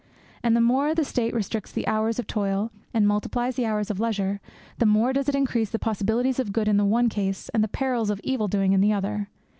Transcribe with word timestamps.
And 0.41 0.55
the 0.57 0.61
more 0.61 0.95
the 0.95 1.05
State 1.05 1.31
restricts 1.31 1.71
the 1.71 1.85
hours 1.87 2.17
of 2.17 2.25
toil, 2.25 2.71
and 2.91 3.07
multiplies 3.07 3.55
the 3.55 3.67
hours 3.67 3.91
of 3.91 3.99
leisure, 3.99 4.41
the 4.79 4.87
more 4.87 5.13
does 5.13 5.29
it 5.29 5.35
increase 5.35 5.69
the 5.69 5.77
possibilities 5.77 6.39
of 6.39 6.51
good 6.51 6.67
in 6.67 6.77
the 6.77 6.85
one 6.85 7.07
case 7.07 7.49
and 7.49 7.63
the 7.63 7.67
perils 7.67 8.09
of 8.09 8.19
evil 8.23 8.47
doing 8.47 8.73
in 8.73 8.81
the 8.81 8.93
other. 8.93 9.29